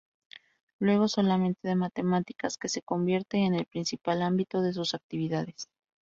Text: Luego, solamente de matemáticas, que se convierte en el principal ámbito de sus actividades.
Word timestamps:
Luego, 0.79 1.07
solamente 1.07 1.67
de 1.67 1.75
matemáticas, 1.75 2.57
que 2.57 2.69
se 2.69 2.81
convierte 2.81 3.37
en 3.37 3.53
el 3.53 3.67
principal 3.67 4.23
ámbito 4.23 4.63
de 4.63 4.73
sus 4.73 4.95
actividades. 4.95 5.67